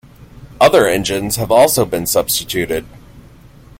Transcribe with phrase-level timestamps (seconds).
[0.59, 2.87] Other engines have also been substituted.